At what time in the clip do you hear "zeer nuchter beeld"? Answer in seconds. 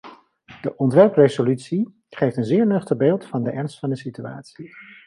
2.45-3.25